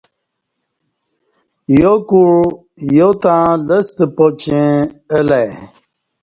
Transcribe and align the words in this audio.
یاکُع 1.79 2.31
یا 2.95 3.09
تں 3.23 3.41
لستہ 3.67 4.05
پاچیں 4.15 4.75
الہ 5.17 5.39
ای 5.41 5.49